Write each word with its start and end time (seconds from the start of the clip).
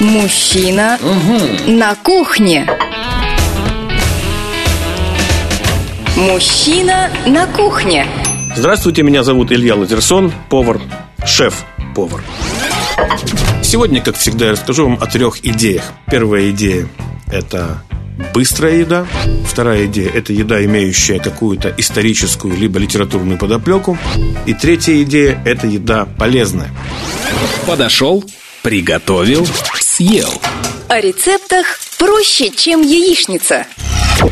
Мужчина 0.00 0.98
на 1.66 1.94
кухне. 1.94 2.66
Мужчина 6.16 7.10
на 7.26 7.46
кухне. 7.46 8.06
Здравствуйте, 8.56 9.02
меня 9.02 9.22
зовут 9.22 9.52
Илья 9.52 9.74
Лазерсон, 9.74 10.32
повар, 10.48 10.80
шеф-повар. 11.26 12.22
Сегодня, 13.62 14.00
как 14.00 14.16
всегда, 14.16 14.46
я 14.46 14.52
расскажу 14.52 14.88
вам 14.88 14.98
о 14.98 15.06
трех 15.06 15.44
идеях. 15.44 15.92
Первая 16.10 16.48
идея– 16.48 16.88
это 17.30 17.82
быстрая 18.32 18.76
еда. 18.76 19.06
Вторая 19.46 19.84
идея– 19.84 20.10
это 20.14 20.32
еда, 20.32 20.64
имеющая 20.64 21.18
какую-то 21.18 21.74
историческую 21.76 22.56
либо 22.56 22.78
литературную 22.78 23.38
подоплеку. 23.38 23.98
И 24.46 24.54
третья 24.54 25.02
идея– 25.02 25.42
это 25.44 25.66
еда 25.66 26.06
полезная. 26.06 26.70
Подошел, 27.66 28.24
приготовил, 28.62 29.46
съел. 30.00 30.32
О 30.88 31.00
рецептах 31.00 31.78
проще, 31.98 32.50
чем 32.50 32.80
яичница. 32.80 33.66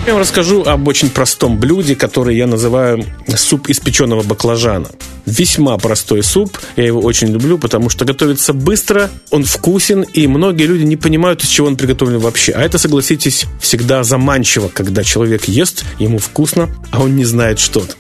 Я 0.07 0.13
вам 0.13 0.23
расскажу 0.23 0.63
об 0.65 0.89
очень 0.89 1.11
простом 1.11 1.59
блюде, 1.59 1.95
которое 1.95 2.37
я 2.37 2.47
называю 2.47 3.05
суп 3.37 3.69
из 3.69 3.79
печеного 3.79 4.23
баклажана. 4.23 4.89
Весьма 5.27 5.77
простой 5.77 6.23
суп, 6.23 6.59
я 6.77 6.87
его 6.87 7.01
очень 7.01 7.29
люблю, 7.29 7.59
потому 7.59 7.91
что 7.91 8.07
готовится 8.07 8.55
быстро, 8.55 9.11
он 9.31 9.45
вкусен, 9.45 10.03
и 10.03 10.27
многие 10.27 10.65
люди 10.65 10.85
не 10.85 10.97
понимают, 10.97 11.45
из 11.45 11.49
чего 11.49 11.67
он 11.67 11.77
приготовлен 11.77 12.19
вообще. 12.19 12.53
А 12.53 12.63
это, 12.63 12.79
согласитесь, 12.79 13.45
всегда 13.61 14.05
заманчиво, 14.05 14.69
когда 14.69 15.05
человек 15.05 15.45
ест, 15.45 15.85
ему 15.99 16.19
вкусно, 16.19 16.71
а 16.91 17.03
он 17.03 17.17
не 17.17 17.25
знает 17.25 17.59
что-то. 17.59 17.95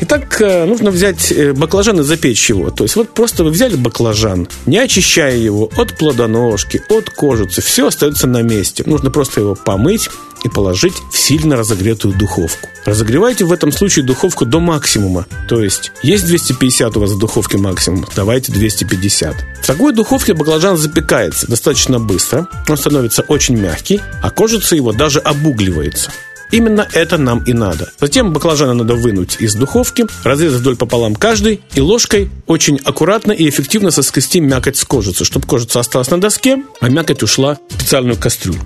Итак, 0.00 0.40
э, 0.40 0.64
нужно 0.64 0.90
взять 0.90 1.32
э, 1.32 1.52
баклажан 1.52 2.00
и 2.00 2.02
запечь 2.02 2.48
его. 2.48 2.70
То 2.70 2.84
есть 2.84 2.96
вот 2.96 3.10
просто 3.10 3.42
вы 3.44 3.50
взяли 3.50 3.74
баклажан, 3.74 4.48
не 4.66 4.78
очищая 4.78 5.36
его 5.36 5.70
от 5.76 5.96
плодоножки, 5.96 6.80
от 6.88 7.10
кожицы, 7.10 7.62
все 7.62 7.88
остается 7.88 8.26
на 8.26 8.42
месте. 8.42 8.84
Нужно 8.86 9.10
просто 9.10 9.40
его 9.40 9.54
помыть 9.54 10.08
и 10.44 10.48
положить 10.48 10.94
в 11.12 11.18
сильно 11.18 11.56
разогретую 11.56 12.14
духовку. 12.14 12.68
Разогревайте 12.84 13.44
в 13.44 13.52
этом 13.52 13.72
случае 13.72 14.04
духовку 14.04 14.46
до 14.46 14.60
максимума. 14.60 15.26
То 15.48 15.62
есть, 15.62 15.92
есть 16.02 16.26
250 16.26 16.96
у 16.96 17.00
вас 17.00 17.10
в 17.10 17.18
духовке 17.18 17.58
максимум, 17.58 18.06
давайте 18.14 18.52
250. 18.52 19.34
В 19.62 19.66
такой 19.66 19.92
духовке 19.92 20.34
баклажан 20.34 20.76
запекается 20.76 21.48
достаточно 21.48 21.98
быстро, 21.98 22.46
он 22.68 22.76
становится 22.76 23.22
очень 23.22 23.56
мягкий, 23.56 24.00
а 24.22 24.30
кожица 24.30 24.76
его 24.76 24.92
даже 24.92 25.18
обугливается. 25.18 26.12
Именно 26.50 26.88
это 26.92 27.18
нам 27.18 27.42
и 27.44 27.52
надо. 27.52 27.92
Затем 28.00 28.32
баклажаны 28.32 28.74
надо 28.74 28.94
вынуть 28.94 29.36
из 29.40 29.54
духовки, 29.54 30.06
разрезать 30.24 30.60
вдоль 30.60 30.76
пополам 30.76 31.14
каждый 31.14 31.60
и 31.74 31.80
ложкой 31.80 32.30
очень 32.46 32.78
аккуратно 32.84 33.32
и 33.32 33.48
эффективно 33.48 33.90
соскрести 33.90 34.40
мякоть 34.40 34.76
с 34.76 34.84
кожицы, 34.84 35.24
чтобы 35.24 35.46
кожица 35.46 35.80
осталась 35.80 36.10
на 36.10 36.20
доске, 36.20 36.62
а 36.80 36.88
мякоть 36.88 37.22
ушла 37.22 37.58
в 37.68 37.74
специальную 37.74 38.16
кастрюльку. 38.16 38.64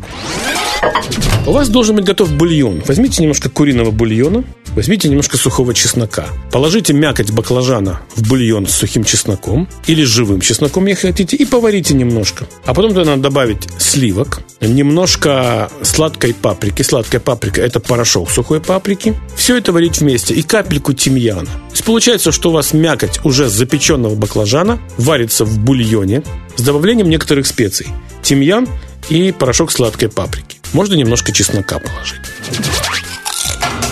У 1.45 1.53
вас 1.53 1.69
должен 1.69 1.97
быть 1.97 2.05
готов 2.05 2.33
бульон. 2.33 2.83
Возьмите 2.87 3.21
немножко 3.21 3.51
куриного 3.51 3.91
бульона, 3.91 4.45
возьмите 4.75 5.09
немножко 5.09 5.37
сухого 5.37 5.75
чеснока. 5.75 6.27
Положите 6.53 6.93
мякоть 6.93 7.33
баклажана 7.33 8.01
в 8.15 8.29
бульон 8.29 8.67
с 8.67 8.75
сухим 8.75 9.03
чесноком 9.03 9.69
или 9.87 10.05
с 10.05 10.09
живым 10.09 10.41
чесноком, 10.41 10.87
если 10.87 11.09
хотите, 11.09 11.37
и 11.37 11.45
поварите 11.45 11.95
немножко. 11.95 12.47
А 12.65 12.75
потом 12.75 12.93
туда 12.93 13.05
надо 13.05 13.23
добавить 13.23 13.69
сливок, 13.79 14.41
немножко 14.61 15.69
сладкой 15.83 16.33
паприки. 16.33 16.83
Сладкая 16.83 17.21
паприка– 17.21 17.61
это 17.63 17.81
порошок 17.81 18.31
сухой 18.31 18.61
паприки. 18.61 19.15
Все 19.37 19.57
это 19.57 19.73
варить 19.73 20.01
вместе 20.01 20.35
и 20.35 20.43
капельку 20.43 20.93
тимьяна. 20.93 21.47
То 21.47 21.73
есть 21.73 21.85
получается, 21.85 22.31
что 22.31 22.51
у 22.51 22.53
вас 22.53 22.73
мякоть 22.73 23.21
уже 23.25 23.49
запеченного 23.49 24.15
баклажана 24.15 24.79
варится 24.97 25.45
в 25.45 25.59
бульоне 25.59 26.23
с 26.57 26.63
добавлением 26.63 27.11
некоторых 27.11 27.47
специй. 27.47 27.89
Тимьян 28.23 28.69
и 29.11 29.33
порошок 29.33 29.73
сладкой 29.73 30.09
паприки. 30.09 30.62
Можно 30.73 30.95
немножко 30.95 31.33
чеснока 31.33 31.79
положить. 31.79 32.21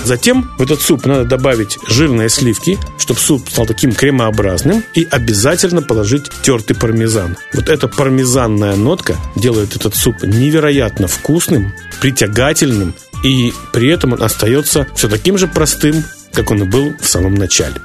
Затем 0.05 0.51
в 0.59 0.63
этот 0.63 0.81
суп 0.81 1.07
надо 1.07 1.25
добавить 1.25 1.79
жирные 1.87 2.29
сливки, 2.29 2.79
чтобы 2.99 3.21
суп 3.21 3.49
стал 3.49 3.67
таким 3.67 3.93
кремообразным. 3.93 4.83
И 4.95 5.07
обязательно 5.09 5.83
положить 5.83 6.25
тертый 6.43 6.75
пармезан. 6.75 7.37
Вот 7.53 7.69
эта 7.69 7.87
пармезанная 7.87 8.77
нотка 8.77 9.17
делает 9.37 9.77
этот 9.77 9.95
суп 9.95 10.23
невероятно 10.23 11.07
вкусным, 11.07 11.73
притягательным. 12.01 12.95
И 13.23 13.53
при 13.73 13.89
этом 13.91 14.15
он 14.15 14.23
остается 14.23 14.87
все 14.97 15.09
таким 15.09 15.39
же 15.39 15.47
простым, 15.47 16.03
как 16.33 16.51
он 16.51 16.63
и 16.63 16.67
был 16.67 16.93
в 17.01 17.07
самом 17.07 17.35
начале. 17.35 17.77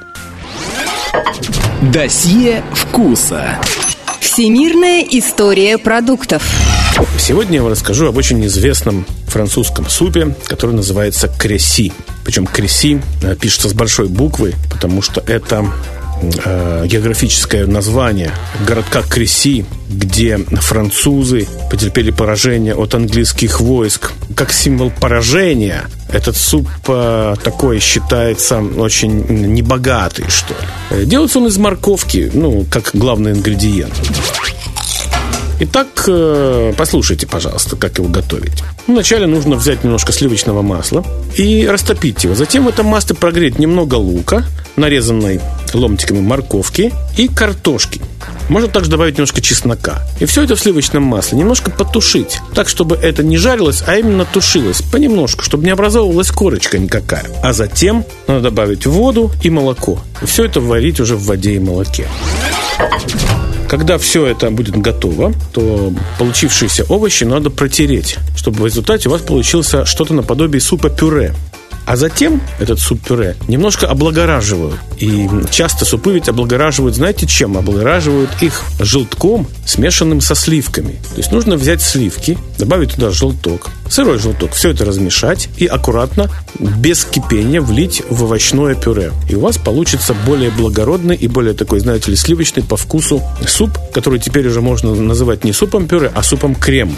Досье 1.82 2.64
вкуса. 2.72 3.60
Всемирная 4.20 5.02
история 5.02 5.78
продуктов. 5.78 6.42
Сегодня 7.18 7.56
я 7.56 7.62
вам 7.62 7.72
расскажу 7.72 8.06
об 8.06 8.16
очень 8.16 8.44
известном 8.46 9.06
французском 9.26 9.88
супе, 9.88 10.34
который 10.46 10.74
называется 10.74 11.28
креси. 11.28 11.92
Причем 12.24 12.46
креси 12.46 13.02
э, 13.22 13.34
пишется 13.34 13.68
с 13.68 13.72
большой 13.72 14.08
буквы, 14.08 14.54
потому 14.70 15.02
что 15.02 15.22
это 15.26 15.66
э, 16.20 16.86
географическое 16.86 17.66
название 17.66 18.32
городка 18.66 19.02
Креси, 19.02 19.64
где 19.88 20.38
французы 20.38 21.46
потерпели 21.70 22.10
поражение 22.10 22.74
от 22.74 22.94
английских 22.94 23.60
войск. 23.60 24.12
Как 24.34 24.52
символ 24.52 24.90
поражения 24.90 25.88
этот 26.08 26.36
суп 26.36 26.68
э, 26.88 27.34
такой 27.42 27.80
считается 27.80 28.60
очень 28.60 29.24
небогатый, 29.28 30.26
что 30.28 30.54
ли. 30.54 30.60
Э, 30.90 31.04
делается 31.04 31.38
он 31.38 31.46
из 31.48 31.58
морковки, 31.58 32.30
ну, 32.32 32.64
как 32.70 32.90
главный 32.94 33.32
ингредиент. 33.32 33.94
Итак, 35.58 35.88
э, 36.06 36.72
послушайте, 36.76 37.26
пожалуйста, 37.26 37.76
как 37.76 37.98
его 37.98 38.08
готовить. 38.08 38.62
Вначале 38.86 39.26
нужно 39.26 39.56
взять 39.56 39.84
немножко 39.84 40.12
сливочного 40.12 40.62
масла 40.62 41.04
и 41.36 41.66
растопить 41.66 42.24
его. 42.24 42.34
Затем 42.34 42.64
в 42.64 42.68
этом 42.68 42.86
масле 42.86 43.16
прогреть 43.16 43.58
немного 43.58 43.94
лука, 43.94 44.44
нарезанной 44.76 45.40
ломтиками 45.72 46.20
морковки 46.20 46.92
и 47.16 47.28
картошки. 47.28 48.00
Можно 48.48 48.68
также 48.68 48.90
добавить 48.90 49.14
немножко 49.14 49.40
чеснока. 49.40 50.02
И 50.20 50.26
все 50.26 50.44
это 50.44 50.56
в 50.56 50.60
сливочном 50.60 51.02
масле 51.02 51.38
немножко 51.38 51.70
потушить. 51.70 52.38
Так, 52.54 52.68
чтобы 52.68 52.96
это 52.96 53.24
не 53.24 53.38
жарилось, 53.38 53.82
а 53.86 53.96
именно 53.96 54.24
тушилось. 54.24 54.82
Понемножку, 54.82 55.42
чтобы 55.42 55.64
не 55.64 55.70
образовывалась 55.70 56.30
корочка 56.30 56.78
никакая. 56.78 57.24
А 57.42 57.52
затем 57.52 58.04
надо 58.26 58.42
добавить 58.42 58.86
воду 58.86 59.32
и 59.42 59.50
молоко. 59.50 59.98
И 60.22 60.26
все 60.26 60.44
это 60.44 60.60
варить 60.60 61.00
уже 61.00 61.16
в 61.16 61.24
воде 61.24 61.54
и 61.54 61.58
молоке. 61.58 62.06
Когда 63.68 63.98
все 63.98 64.26
это 64.26 64.50
будет 64.50 64.76
готово, 64.76 65.32
то 65.52 65.92
получившиеся 66.18 66.84
овощи 66.88 67.24
надо 67.24 67.50
протереть, 67.50 68.16
чтобы 68.36 68.62
в 68.62 68.66
результате 68.66 69.08
у 69.08 69.12
вас 69.12 69.22
получился 69.22 69.84
что-то 69.84 70.14
наподобие 70.14 70.60
супа-пюре. 70.60 71.34
А 71.86 71.94
затем 71.94 72.42
этот 72.58 72.80
суп-пюре 72.80 73.36
немножко 73.46 73.86
облагораживают. 73.86 74.80
И 74.98 75.28
часто 75.50 75.84
супы 75.84 76.14
ведь 76.14 76.28
облагораживают, 76.28 76.96
знаете 76.96 77.26
чем? 77.26 77.56
Облагораживают 77.56 78.30
их 78.40 78.62
желтком, 78.80 79.46
смешанным 79.64 80.20
со 80.20 80.34
сливками. 80.34 80.96
То 81.10 81.18
есть 81.18 81.30
нужно 81.30 81.56
взять 81.56 81.80
сливки, 81.80 82.38
добавить 82.58 82.94
туда 82.94 83.10
желток, 83.10 83.70
сырой 83.88 84.18
желток, 84.18 84.52
все 84.52 84.70
это 84.70 84.84
размешать 84.84 85.48
и 85.58 85.66
аккуратно, 85.66 86.28
без 86.58 87.04
кипения, 87.04 87.60
влить 87.60 88.02
в 88.10 88.24
овощное 88.24 88.74
пюре. 88.74 89.12
И 89.30 89.36
у 89.36 89.40
вас 89.40 89.56
получится 89.56 90.12
более 90.26 90.50
благородный 90.50 91.14
и 91.14 91.28
более 91.28 91.54
такой, 91.54 91.78
знаете 91.78 92.10
ли, 92.10 92.16
сливочный 92.16 92.64
по 92.64 92.76
вкусу 92.76 93.22
суп, 93.46 93.70
который 93.94 94.18
теперь 94.18 94.48
уже 94.48 94.60
можно 94.60 94.92
называть 94.92 95.44
не 95.44 95.52
супом 95.52 95.86
пюре, 95.86 96.10
а 96.12 96.24
супом 96.24 96.56
крем. 96.56 96.96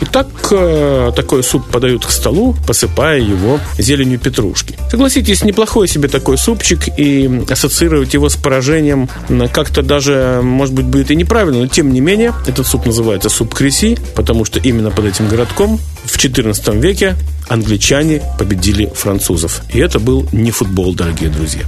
Итак, 0.00 0.26
э, 0.50 1.12
такой 1.16 1.42
суп 1.42 1.66
подают 1.70 2.04
к 2.04 2.10
столу, 2.10 2.54
посыпая 2.66 3.18
его 3.18 3.60
зеленью 3.78 4.18
петрушки. 4.18 4.78
Согласитесь, 4.90 5.42
неплохой 5.42 5.88
себе 5.88 6.08
такой 6.08 6.38
супчик, 6.38 6.80
и 6.98 7.44
ассоциировать 7.50 8.14
его 8.14 8.28
с 8.28 8.36
поражением 8.36 9.08
как-то 9.52 9.82
даже, 9.82 10.40
может 10.42 10.74
быть, 10.74 10.86
будет 10.86 11.10
и 11.10 11.16
неправильно, 11.16 11.60
но 11.60 11.66
тем 11.66 11.92
не 11.92 12.00
менее, 12.00 12.34
этот 12.46 12.66
суп 12.66 12.86
называется 12.86 13.28
суп 13.28 13.54
Креси, 13.54 13.98
потому 14.14 14.44
что 14.44 14.58
именно 14.58 14.90
под 14.90 15.06
этим 15.06 15.28
городком 15.28 15.78
в 16.04 16.16
XIV 16.16 16.78
веке 16.78 17.16
англичане 17.48 18.22
победили 18.38 18.90
французов. 18.94 19.62
И 19.72 19.78
это 19.78 19.98
был 19.98 20.26
не 20.32 20.50
футбол, 20.50 20.94
дорогие 20.94 21.30
друзья. 21.30 21.62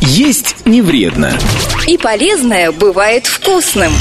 Есть 0.00 0.56
не 0.66 0.82
вредно. 0.82 1.32
И 1.86 1.96
полезное 1.96 2.72
бывает 2.72 3.26
вкусным. 3.26 3.92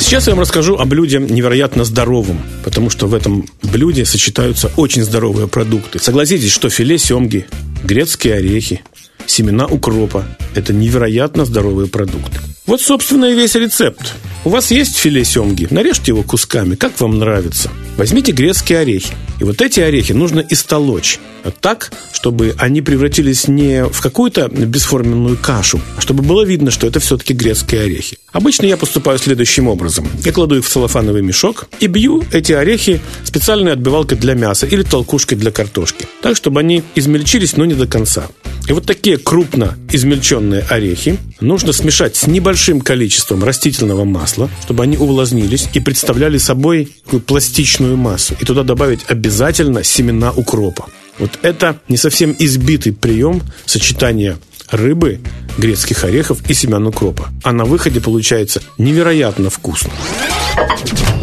Сейчас 0.00 0.28
я 0.28 0.32
вам 0.32 0.40
расскажу 0.40 0.76
о 0.76 0.84
блюде 0.84 1.18
невероятно 1.18 1.84
здоровом, 1.84 2.40
потому 2.64 2.88
что 2.88 3.08
в 3.08 3.14
этом 3.14 3.46
блюде 3.62 4.04
сочетаются 4.04 4.70
очень 4.76 5.02
здоровые 5.02 5.48
продукты. 5.48 5.98
Согласитесь, 5.98 6.52
что 6.52 6.70
филе 6.70 6.98
семги, 6.98 7.46
грецкие 7.82 8.34
орехи, 8.34 8.82
семена 9.26 9.66
укропа– 9.66 10.24
это 10.54 10.72
невероятно 10.72 11.44
здоровые 11.44 11.88
продукты. 11.88 12.38
Вот, 12.68 12.82
собственно, 12.82 13.24
и 13.24 13.34
весь 13.34 13.54
рецепт. 13.54 14.14
У 14.44 14.50
вас 14.50 14.70
есть 14.70 14.98
филе 14.98 15.24
семги? 15.24 15.66
Нарежьте 15.70 16.12
его 16.12 16.22
кусками, 16.22 16.74
как 16.74 17.00
вам 17.00 17.18
нравится. 17.18 17.70
Возьмите 17.96 18.32
грецкие 18.32 18.80
орехи. 18.80 19.14
И 19.40 19.44
вот 19.44 19.62
эти 19.62 19.80
орехи 19.80 20.12
нужно 20.12 20.44
истолочь 20.50 21.18
так, 21.62 21.90
чтобы 22.12 22.54
они 22.58 22.82
превратились 22.82 23.48
не 23.48 23.84
в 23.84 24.02
какую-то 24.02 24.48
бесформенную 24.48 25.38
кашу, 25.38 25.80
а 25.96 26.02
чтобы 26.02 26.22
было 26.22 26.44
видно, 26.44 26.70
что 26.70 26.86
это 26.86 27.00
все-таки 27.00 27.32
грецкие 27.32 27.80
орехи. 27.82 28.18
Обычно 28.32 28.66
я 28.66 28.76
поступаю 28.76 29.18
следующим 29.18 29.66
образом. 29.66 30.06
Я 30.22 30.32
кладу 30.32 30.58
их 30.58 30.66
в 30.66 30.68
целлофановый 30.68 31.22
мешок 31.22 31.68
и 31.80 31.86
бью 31.86 32.22
эти 32.32 32.52
орехи 32.52 33.00
специальной 33.24 33.72
отбивалкой 33.72 34.18
для 34.18 34.34
мяса 34.34 34.66
или 34.66 34.82
толкушкой 34.82 35.38
для 35.38 35.52
картошки. 35.52 36.06
Так, 36.20 36.36
чтобы 36.36 36.60
они 36.60 36.82
измельчились, 36.94 37.56
но 37.56 37.64
не 37.64 37.74
до 37.74 37.86
конца. 37.86 38.28
И 38.68 38.72
вот 38.72 38.84
такие 38.84 39.16
крупно 39.16 39.78
измельченные 39.90 40.66
орехи 40.68 41.16
нужно 41.40 41.72
смешать 41.72 42.16
с 42.16 42.26
небольшим 42.26 42.80
количеством 42.80 43.44
растительного 43.44 44.04
масла, 44.04 44.50
чтобы 44.62 44.82
они 44.82 44.96
увлажнились 44.96 45.68
и 45.72 45.80
представляли 45.80 46.38
собой 46.38 46.92
такую 47.04 47.22
пластичную 47.22 47.96
массу. 47.96 48.34
И 48.40 48.44
туда 48.44 48.62
добавить 48.62 49.00
обязательно 49.08 49.84
семена 49.84 50.32
укропа. 50.32 50.86
Вот 51.18 51.38
это 51.42 51.80
не 51.88 51.96
совсем 51.96 52.34
избитый 52.38 52.92
прием 52.92 53.42
сочетания 53.66 54.38
рыбы, 54.70 55.20
грецких 55.56 56.04
орехов 56.04 56.48
и 56.48 56.54
семян 56.54 56.86
укропа. 56.86 57.30
А 57.42 57.52
на 57.52 57.64
выходе 57.64 58.00
получается 58.00 58.62
невероятно 58.76 59.50
вкусно. 59.50 59.90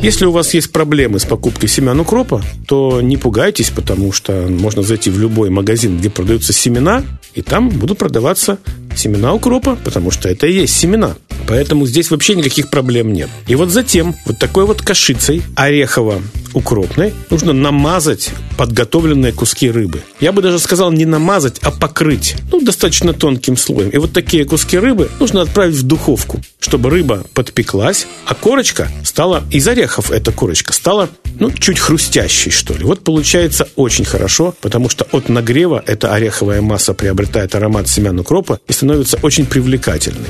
Если 0.01 0.25
у 0.25 0.31
вас 0.31 0.53
есть 0.53 0.71
проблемы 0.71 1.19
с 1.19 1.25
покупкой 1.25 1.67
семян 1.67 1.99
укропа, 1.99 2.41
то 2.67 3.01
не 3.01 3.17
пугайтесь, 3.17 3.71
потому 3.71 4.11
что 4.11 4.47
можно 4.47 4.83
зайти 4.83 5.09
в 5.09 5.19
любой 5.19 5.49
магазин, 5.49 5.97
где 5.97 6.09
продаются 6.09 6.53
семена, 6.53 7.03
и 7.33 7.41
там 7.41 7.69
будут 7.69 7.97
продаваться 7.97 8.59
семена 8.95 9.33
укропа, 9.33 9.77
потому 9.83 10.11
что 10.11 10.29
это 10.29 10.47
и 10.47 10.53
есть 10.53 10.75
семена. 10.77 11.15
Поэтому 11.47 11.85
здесь 11.85 12.11
вообще 12.11 12.35
никаких 12.35 12.69
проблем 12.69 13.13
нет. 13.13 13.29
И 13.47 13.55
вот 13.55 13.69
затем 13.69 14.15
вот 14.25 14.39
такой 14.39 14.65
вот 14.65 14.81
кашицей 14.81 15.41
орехово-укропной 15.55 17.13
нужно 17.29 17.53
намазать 17.53 18.31
подготовленные 18.57 19.31
куски 19.31 19.69
рыбы. 19.69 20.01
Я 20.19 20.31
бы 20.31 20.41
даже 20.41 20.59
сказал 20.59 20.91
не 20.91 21.05
намазать, 21.05 21.59
а 21.61 21.71
покрыть. 21.71 22.35
Ну, 22.51 22.61
достаточно 22.61 23.13
тонким 23.13 23.57
слоем. 23.57 23.89
И 23.89 23.97
вот 23.97 24.13
такие 24.13 24.45
куски 24.45 24.77
рыбы 24.77 25.09
нужно 25.19 25.41
отправить 25.41 25.75
в 25.75 25.83
духовку, 25.83 26.41
чтобы 26.59 26.89
рыба 26.89 27.25
подпеклась, 27.33 28.07
а 28.25 28.33
корочка 28.33 28.89
стала, 29.03 29.43
из 29.51 29.67
орехов 29.67 30.11
эта 30.11 30.31
корочка 30.31 30.73
стала, 30.73 31.09
ну, 31.39 31.51
чуть 31.51 31.79
хрустящей, 31.79 32.51
что 32.51 32.73
ли. 32.73 32.83
Вот 32.83 33.03
получается 33.03 33.67
очень 33.75 34.05
хорошо, 34.05 34.55
потому 34.61 34.89
что 34.89 35.05
от 35.11 35.29
нагрева 35.29 35.83
эта 35.85 36.13
ореховая 36.13 36.61
масса 36.61 36.93
приобретает 36.93 37.55
аромат 37.55 37.87
семян 37.87 38.19
укропа 38.19 38.59
и 38.67 38.73
становится 38.73 39.17
очень 39.21 39.45
привлекательной. 39.45 40.29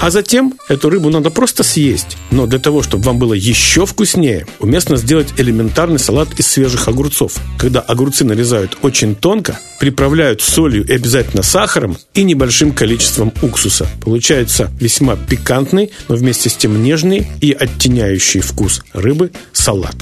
А 0.00 0.10
затем 0.10 0.54
эту 0.68 0.90
рыбу 0.90 1.10
надо 1.10 1.30
просто 1.30 1.62
съесть. 1.62 2.16
Но 2.30 2.46
для 2.46 2.58
того, 2.58 2.82
чтобы 2.82 3.04
вам 3.04 3.18
было 3.18 3.34
еще 3.34 3.86
вкуснее, 3.86 4.46
уместно 4.60 4.96
сделать 4.96 5.34
элементарный 5.36 5.98
салат 5.98 6.28
из 6.38 6.46
свежих 6.46 6.88
огурцов. 6.88 7.36
Когда 7.58 7.80
огурцы 7.80 8.24
нарезают 8.24 8.76
очень 8.82 9.14
тонко, 9.14 9.58
приправляют 9.80 10.42
солью 10.42 10.86
и 10.86 10.92
обязательно 10.92 11.42
сахаром 11.42 11.96
и 12.14 12.24
небольшим 12.24 12.72
количеством 12.72 13.32
уксуса. 13.42 13.86
Получается 14.02 14.70
весьма 14.78 15.16
пикантный, 15.16 15.90
но 16.08 16.16
вместе 16.16 16.50
с 16.50 16.54
тем 16.54 16.82
нежный 16.82 17.26
и 17.40 17.52
оттеняющий 17.52 18.40
вкус 18.40 18.82
рыбы 18.92 19.32
салат. 19.52 19.96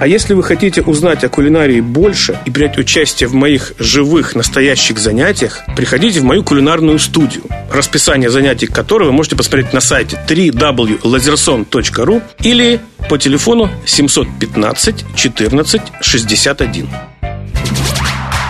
А 0.00 0.06
если 0.06 0.32
вы 0.32 0.42
хотите 0.42 0.80
узнать 0.80 1.24
о 1.24 1.28
кулинарии 1.28 1.82
больше 1.82 2.40
и 2.46 2.50
принять 2.50 2.78
участие 2.78 3.28
в 3.28 3.34
моих 3.34 3.74
живых, 3.78 4.34
настоящих 4.34 4.98
занятиях, 4.98 5.60
приходите 5.76 6.20
в 6.20 6.24
мою 6.24 6.42
кулинарную 6.42 6.98
студию, 6.98 7.42
расписание 7.70 8.30
занятий 8.30 8.66
которой 8.66 9.04
вы 9.04 9.12
можете 9.12 9.36
посмотреть 9.36 9.74
на 9.74 9.82
сайте 9.82 10.18
www.lazerson.ru 10.26 12.22
или 12.42 12.80
по 13.10 13.18
телефону 13.18 13.68
715 13.84 15.04
14 15.14 15.82
61. 16.00 16.88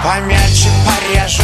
Помельче 0.05 0.71
порежу 0.87 1.43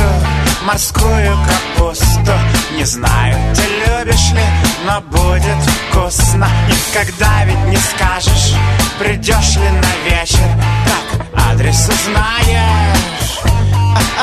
морскую 0.64 1.36
капусту 1.76 2.32
Не 2.76 2.84
знаю, 2.84 3.36
ты 3.56 3.62
любишь 3.62 4.30
ли, 4.32 4.65
но 4.86 5.00
будет 5.00 5.56
вкусно 5.90 6.48
Никогда 6.68 7.44
ведь 7.44 7.64
не 7.66 7.76
скажешь, 7.76 8.54
придешь 8.98 9.56
ли 9.56 9.68
на 9.68 10.10
вечер 10.10 10.48
Как 10.84 11.26
адрес 11.50 11.88
узнаешь, 11.88 13.40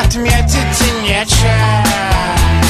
отметить 0.03 0.81
и 0.81 1.07
нечем 1.07 2.62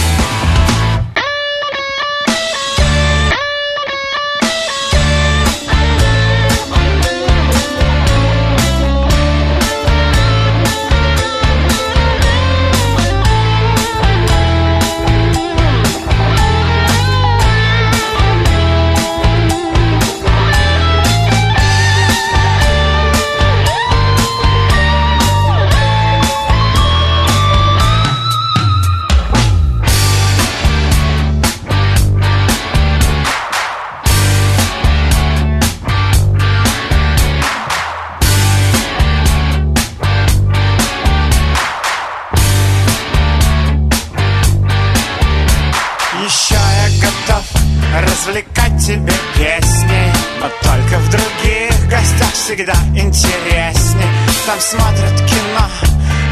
всегда 52.55 52.75
интересней. 52.95 54.05
Там 54.45 54.59
смотрят 54.59 55.19
кино 55.27 55.67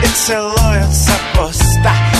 и 0.04 0.08
целуются 0.08 1.14
пусто 1.34 2.11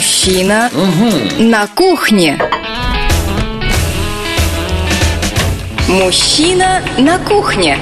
Мужчина 0.00 0.70
угу. 0.72 1.42
на 1.42 1.66
кухне. 1.66 2.38
Мужчина 5.88 6.80
на 6.96 7.18
кухне. 7.18 7.76